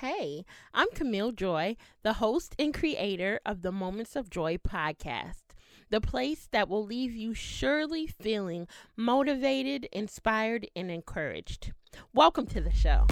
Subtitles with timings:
[0.00, 5.42] Hey, I'm Camille Joy, the host and creator of the Moments of Joy podcast,
[5.90, 11.72] the place that will leave you surely feeling motivated, inspired, and encouraged.
[12.14, 13.08] Welcome to the show.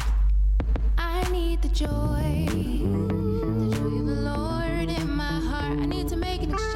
[0.96, 5.80] I need the joy, the joy of the Lord in my heart.
[5.80, 6.75] I need to make an exchange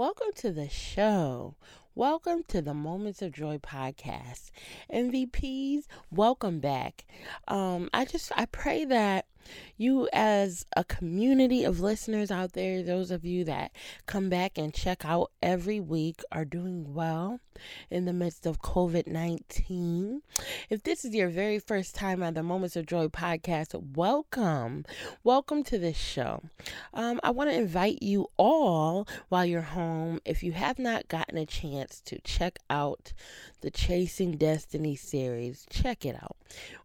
[0.00, 1.54] welcome to the show.
[1.94, 4.50] Welcome to the Moments of Joy podcast.
[4.90, 7.04] MVPs, welcome back.
[7.46, 9.26] Um, I just I pray that
[9.76, 13.72] you as a community of listeners out there, those of you that
[14.06, 17.40] come back and check out every week are doing well
[17.90, 20.20] in the midst of COVID-19.
[20.68, 24.84] If this is your very first time on the Moments of Joy podcast, welcome.
[25.24, 26.42] Welcome to this show.
[26.94, 31.36] Um, I want to invite you all while you're home, if you have not gotten
[31.36, 33.12] a chance to check out
[33.60, 36.36] the Chasing Destiny series, check it out.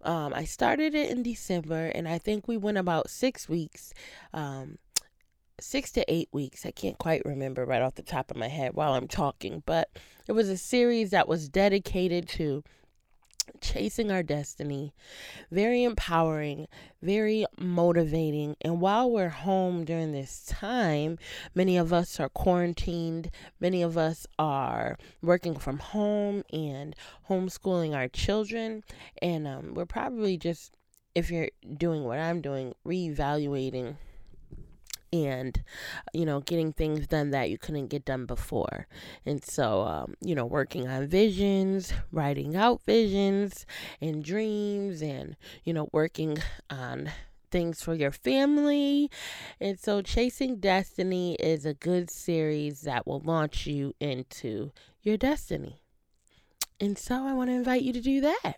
[0.04, 3.94] Um, I started it in December, and I think we went about six weeks.
[4.34, 4.78] Um,
[5.60, 6.66] six to eight weeks.
[6.66, 9.90] I can't quite remember right off the top of my head while I'm talking, but
[10.28, 12.64] it was a series that was dedicated to
[13.62, 14.94] chasing our destiny.
[15.52, 16.68] Very empowering,
[17.02, 18.56] very motivating.
[18.62, 21.18] And while we're home during this time,
[21.54, 26.96] many of us are quarantined, many of us are working from home and
[27.30, 28.84] homeschooling our children.
[29.22, 30.78] And um, we're probably just,
[31.14, 33.98] if you're doing what I'm doing, reevaluating
[35.24, 35.64] and
[36.14, 38.88] you know getting things done that you couldn't get done before.
[39.26, 43.66] And so um, you know working on visions writing out visions
[44.02, 47.12] and dreams and you know working on
[47.52, 49.10] things for your family.
[49.62, 54.72] And so chasing destiny is a good series that will launch you into
[55.02, 55.80] your destiny.
[56.80, 58.56] And so i want to invite you to do that.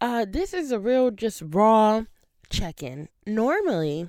[0.00, 2.04] Uh, this is a real just raw
[2.50, 3.08] check-in.
[3.26, 4.08] Normally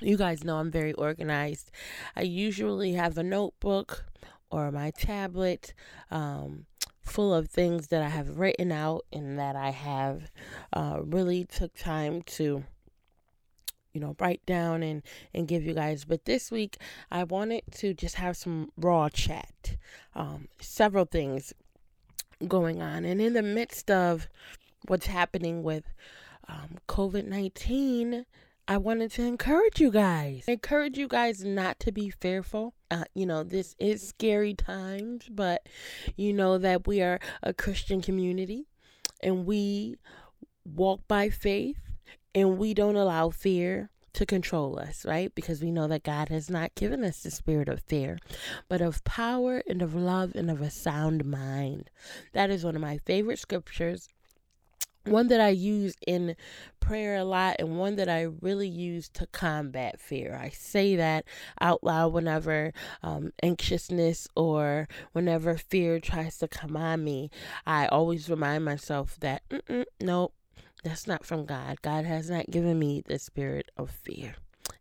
[0.00, 1.70] you guys know I'm very organized.
[2.14, 4.04] I usually have a notebook
[4.50, 5.74] or my tablet
[6.10, 6.66] um,
[7.02, 10.30] full of things that I have written out and that I have
[10.72, 12.64] uh, really took time to
[13.96, 15.02] you know write down and
[15.32, 16.76] and give you guys but this week
[17.10, 19.78] i wanted to just have some raw chat
[20.14, 21.54] um, several things
[22.46, 24.28] going on and in the midst of
[24.86, 25.84] what's happening with
[26.46, 28.26] um, covid-19
[28.68, 30.44] I wanted to encourage you guys.
[30.48, 32.74] Encourage you guys not to be fearful.
[32.90, 35.68] Uh, you know, this is scary times, but
[36.16, 38.66] you know that we are a Christian community
[39.22, 39.96] and we
[40.64, 41.78] walk by faith
[42.34, 45.32] and we don't allow fear to control us, right?
[45.34, 48.18] Because we know that God has not given us the spirit of fear,
[48.68, 51.90] but of power and of love and of a sound mind.
[52.32, 54.08] That is one of my favorite scriptures
[55.06, 56.36] one that I use in
[56.80, 60.38] prayer a lot and one that I really use to combat fear.
[60.40, 61.24] I say that
[61.60, 62.72] out loud whenever
[63.02, 67.30] um, anxiousness or whenever fear tries to come on me.
[67.66, 69.42] I always remind myself that,
[70.00, 70.34] nope,
[70.84, 71.82] that's not from God.
[71.82, 74.36] God has not given me the spirit of fear.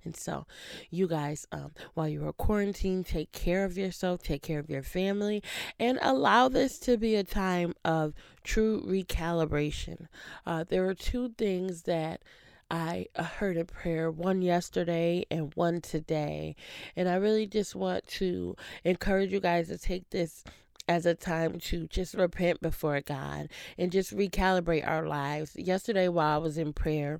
[0.05, 0.45] And so,
[0.89, 4.83] you guys, um, while you are quarantined, take care of yourself, take care of your
[4.83, 5.43] family,
[5.79, 10.07] and allow this to be a time of true recalibration.
[10.45, 12.21] Uh, there are two things that
[12.69, 16.55] I uh, heard in prayer, one yesterday and one today.
[16.95, 20.43] And I really just want to encourage you guys to take this
[20.87, 25.55] as a time to just repent before God and just recalibrate our lives.
[25.55, 27.19] Yesterday, while I was in prayer,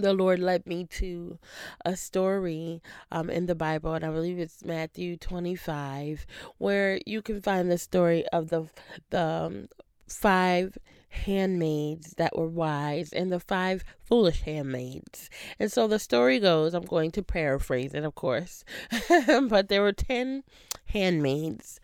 [0.00, 1.38] the Lord led me to
[1.84, 6.26] a story um, in the Bible, and I believe it's Matthew 25,
[6.58, 8.66] where you can find the story of the
[9.10, 9.68] the um,
[10.06, 10.76] five
[11.10, 15.28] handmaids that were wise and the five foolish handmaids.
[15.58, 18.64] And so the story goes, I'm going to paraphrase it, of course,
[19.48, 20.44] but there were 10
[20.86, 21.80] handmaids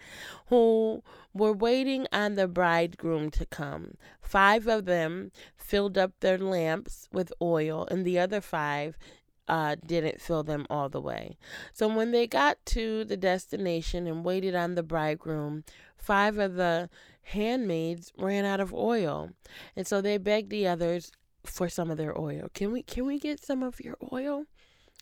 [0.46, 1.02] who
[1.37, 3.97] were waiting on the bridegroom to come.
[4.21, 8.97] Five of them filled up their lamps with oil, and the other five
[9.49, 11.37] uh, didn't fill them all the way.
[11.73, 15.65] So when they got to the destination and waited on the bridegroom,
[15.97, 16.91] five of the
[17.23, 19.31] handmaids ran out of oil.
[19.75, 21.12] And so they begged the others
[21.44, 22.49] for some of their oil.
[22.55, 24.47] Can we can we get some of your oil?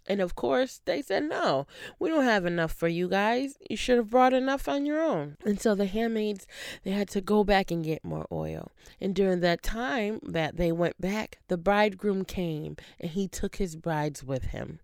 [0.07, 1.67] And of course, they said, No,
[1.99, 3.57] we don't have enough for you guys.
[3.69, 5.37] You should have brought enough on your own.
[5.45, 6.47] And so the handmaids,
[6.83, 8.73] they had to go back and get more oil.
[9.01, 13.77] And during that time that they went back, the bridegroom came and he took his
[13.77, 14.81] brides with him.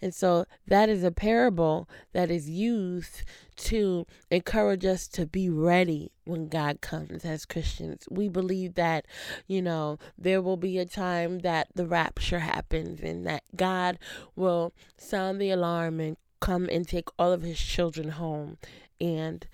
[0.00, 3.22] And so that is a parable that is used
[3.56, 8.06] to encourage us to be ready when God comes as Christians.
[8.10, 9.06] We believe that,
[9.46, 13.98] you know, there will be a time that the rapture happens and that God
[14.34, 18.58] will sound the alarm and come and take all of his children home.
[19.00, 19.46] And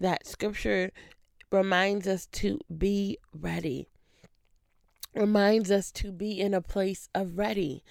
[0.00, 0.90] that scripture
[1.50, 3.88] reminds us to be ready
[5.16, 7.82] reminds us to be in a place of ready.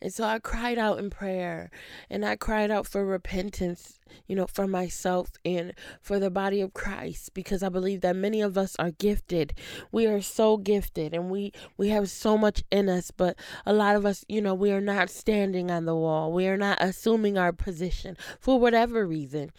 [0.00, 1.70] And so I cried out in prayer
[2.10, 6.74] and I cried out for repentance, you know, for myself and for the body of
[6.74, 9.54] Christ because I believe that many of us are gifted.
[9.92, 13.36] We are so gifted and we we have so much in us, but
[13.66, 16.32] a lot of us, you know, we are not standing on the wall.
[16.32, 19.50] We are not assuming our position for whatever reason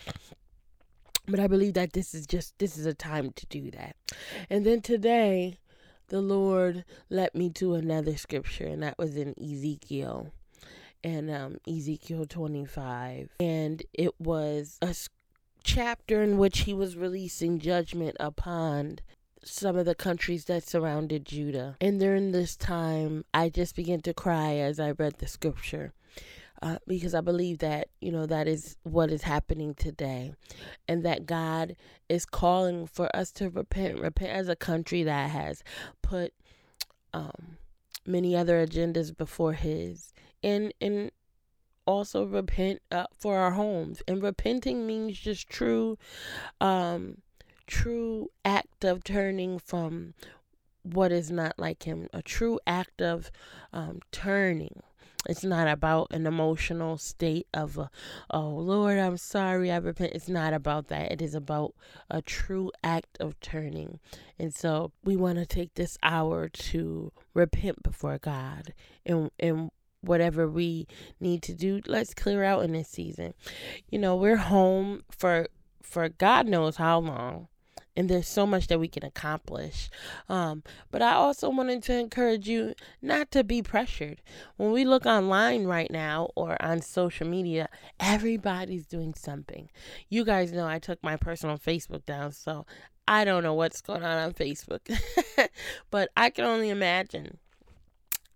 [1.27, 3.95] but I believe that this is just this is a time to do that.
[4.49, 5.59] And then today
[6.07, 10.31] the Lord led me to another scripture, and that was in Ezekiel,
[11.03, 13.29] and um, Ezekiel 25.
[13.39, 14.95] And it was a
[15.63, 18.99] chapter in which he was releasing judgment upon
[19.43, 21.75] some of the countries that surrounded Judah.
[21.79, 25.93] And during this time, I just began to cry as I read the scripture
[26.61, 30.33] uh, because I believe that, you know, that is what is happening today.
[30.87, 31.75] And that God
[32.09, 35.63] is calling for us to repent, repent as a country that has
[36.01, 36.33] put
[37.13, 37.57] um,
[38.05, 40.13] many other agendas before His.
[40.43, 41.11] And, and
[41.85, 44.01] also repent uh, for our homes.
[44.07, 45.97] And repenting means just true,
[46.61, 47.19] um,
[47.67, 50.13] true act of turning from
[50.85, 53.31] what is not like him a true act of
[53.73, 54.83] um, turning
[55.27, 57.89] it's not about an emotional state of, a,
[58.31, 60.13] oh Lord, I'm sorry, I repent.
[60.13, 61.11] It's not about that.
[61.11, 61.73] It is about
[62.09, 63.99] a true act of turning.
[64.37, 68.73] And so we want to take this hour to repent before God
[69.05, 70.87] and, and whatever we
[71.19, 73.33] need to do, let's clear out in this season.
[73.89, 75.47] You know, we're home for
[75.81, 77.47] for God knows how long
[77.95, 79.89] and there's so much that we can accomplish.
[80.27, 84.21] Um, but I also wanted to encourage you not to be pressured.
[84.57, 87.69] When we look online right now or on social media,
[87.99, 89.69] everybody's doing something.
[90.09, 92.65] You guys know I took my personal Facebook down, so
[93.07, 94.81] I don't know what's going on on Facebook,
[95.91, 97.37] but I can only imagine.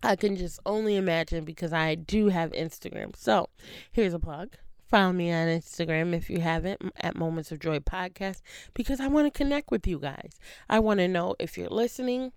[0.01, 3.15] I can just only imagine because I do have Instagram.
[3.15, 3.49] So
[3.91, 4.55] here's a plug.
[4.89, 8.41] Follow me on Instagram if you haven't at Moments of Joy Podcast
[8.73, 10.39] because I want to connect with you guys.
[10.67, 12.31] I want to know if you're listening.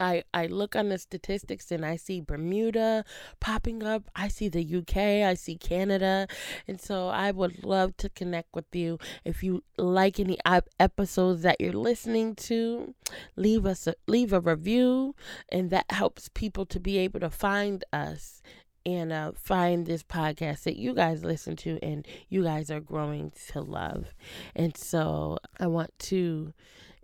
[0.00, 3.04] I, I look on the statistics and I see Bermuda
[3.38, 4.10] popping up.
[4.16, 4.96] I see the UK,
[5.28, 6.26] I see Canada.
[6.66, 8.98] And so I would love to connect with you.
[9.24, 10.38] If you like any
[10.80, 12.94] episodes that you're listening to,
[13.36, 15.14] leave us a, leave a review
[15.50, 18.42] and that helps people to be able to find us
[18.86, 23.32] and uh, find this podcast that you guys listen to and you guys are growing
[23.48, 24.06] to love.
[24.54, 26.52] And so I want to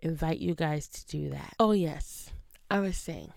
[0.01, 1.55] invite you guys to do that.
[1.59, 2.31] Oh, yes,
[2.71, 3.33] I was saying.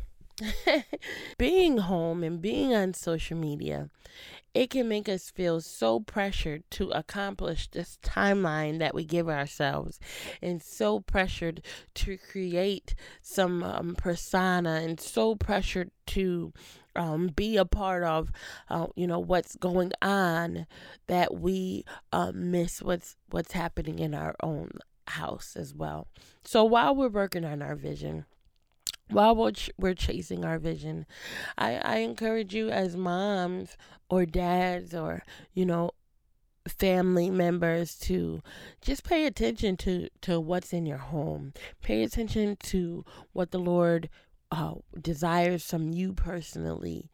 [1.38, 3.89] being home and being on social media,
[4.53, 10.00] it can make us feel so pressured to accomplish this timeline that we give ourselves
[10.41, 11.62] and so pressured
[11.94, 16.51] to create some um, persona and so pressured to
[16.95, 18.31] um, be a part of,
[18.69, 20.66] uh, you know, what's going on,
[21.07, 24.71] that we uh, miss what's what's happening in our own
[25.07, 26.07] house as well.
[26.44, 28.25] So while we're working on our vision,
[29.09, 31.06] while we're, ch- we're chasing our vision,
[31.57, 33.78] I, I encourage you as moms
[34.09, 35.23] or dads or,
[35.54, 35.92] you know,
[36.68, 38.42] family members to
[38.81, 41.54] just pay attention to, to what's in your home.
[41.81, 44.09] Pay attention to what the Lord
[44.51, 47.09] uh, desires from you personally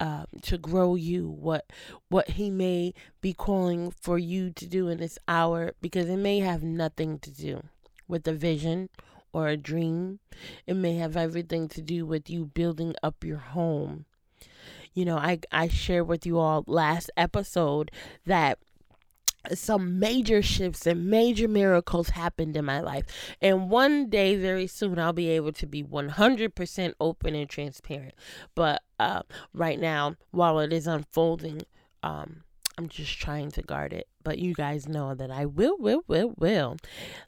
[0.00, 1.70] um, to grow you what
[2.08, 6.40] what he may be calling for you to do in this hour because it may
[6.40, 7.62] have nothing to do
[8.08, 8.88] with the vision
[9.32, 10.18] or a dream
[10.66, 14.04] it may have everything to do with you building up your home
[14.94, 17.90] you know i i shared with you all last episode
[18.26, 18.58] that
[19.54, 23.04] some major shifts and major miracles happened in my life.
[23.40, 28.14] And one day, very soon, I'll be able to be 100% open and transparent.
[28.54, 29.22] But uh,
[29.54, 31.62] right now, while it is unfolding,
[32.02, 32.44] um,
[32.80, 34.08] I'm just trying to guard it.
[34.22, 36.78] But you guys know that I will, will, will, will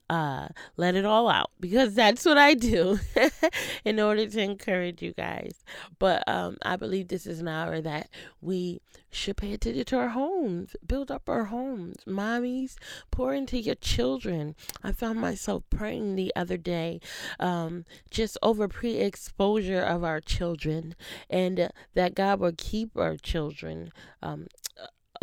[0.09, 2.99] uh, let it all out because that's what I do
[3.85, 5.63] in order to encourage you guys.
[5.99, 8.09] But um, I believe this is an hour that
[8.41, 8.81] we
[9.11, 11.97] should pay attention to our homes, build up our homes.
[12.07, 12.77] Mommies,
[13.11, 14.55] pour into your children.
[14.83, 17.01] I found myself praying the other day
[17.39, 20.95] um, just over pre exposure of our children
[21.29, 23.93] and that God will keep our children.
[24.23, 24.47] Um,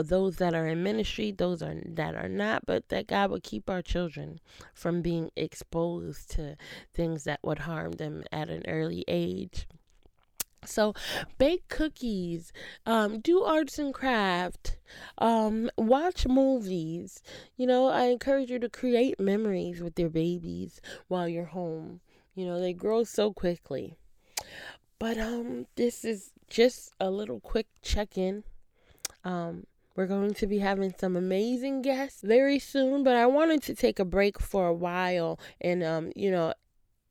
[0.03, 3.69] those that are in ministry, those are that are not, but that God would keep
[3.69, 4.39] our children
[4.73, 6.55] from being exposed to
[6.93, 9.67] things that would harm them at an early age.
[10.65, 10.93] So,
[11.37, 12.51] bake cookies,
[12.85, 14.77] um, do arts and craft,
[15.17, 17.23] um, watch movies.
[17.55, 22.01] You know, I encourage you to create memories with your babies while you're home.
[22.35, 23.95] You know, they grow so quickly.
[24.99, 28.43] But um, this is just a little quick check in.
[29.23, 29.65] Um,
[29.95, 33.99] we're going to be having some amazing guests very soon, but I wanted to take
[33.99, 35.39] a break for a while.
[35.59, 36.53] And, um, you know,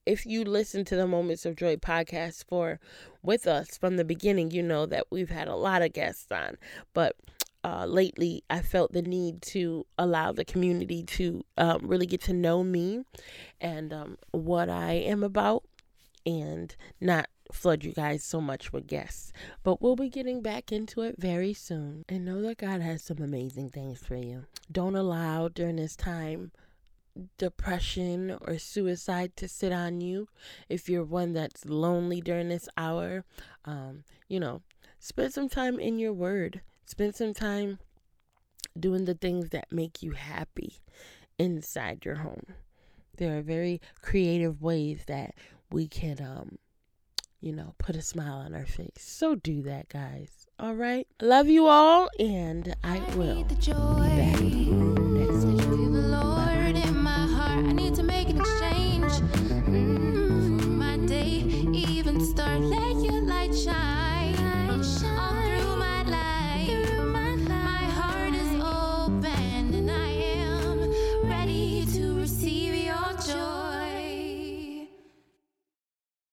[0.07, 2.81] if you listen to the Moments of Joy podcast for
[3.23, 6.57] with us from the beginning, you know that we've had a lot of guests on.
[6.95, 7.17] But
[7.63, 12.33] uh, lately, I felt the need to allow the community to um, really get to
[12.33, 13.03] know me
[13.61, 15.65] and um, what I am about
[16.25, 19.33] and not flood you guys so much with guests.
[19.63, 22.05] But we'll be getting back into it very soon.
[22.09, 24.45] And know that God has some amazing things for you.
[24.71, 26.53] Don't allow during this time
[27.37, 30.29] depression or suicide to sit on you.
[30.69, 33.25] If you're one that's lonely during this hour,
[33.65, 34.63] um, you know,
[34.99, 36.61] spend some time in your word.
[36.85, 37.79] Spend some time
[38.79, 40.77] doing the things that make you happy
[41.39, 42.47] inside your home.
[43.17, 45.35] There are very creative ways that
[45.71, 46.59] we can um,
[47.41, 48.91] you know, put a smile on our face.
[48.99, 50.47] So do that, guys.
[50.59, 51.07] All right.
[51.21, 53.45] Love you all, and I, I will